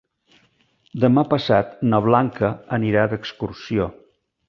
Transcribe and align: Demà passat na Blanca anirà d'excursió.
Demà 1.03 1.25
passat 1.35 1.77
na 1.91 2.01
Blanca 2.09 2.53
anirà 2.79 3.07
d'excursió. 3.15 3.91